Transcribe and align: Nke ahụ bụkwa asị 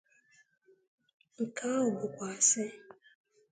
Nke 1.43 1.65
ahụ 1.75 1.89
bụkwa 1.97 2.25
asị 2.37 2.63